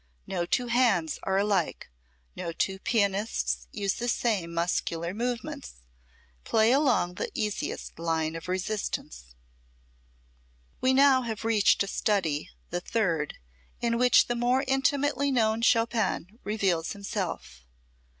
[0.25, 1.87] No two hands are alike,
[2.35, 5.83] no two pianists use the same muscular movements.
[6.43, 9.35] Play along the easiest line of resistance.
[10.81, 13.35] We now have reached a study, the third,
[13.79, 17.63] in which the more intimately known Chopin reveals himself.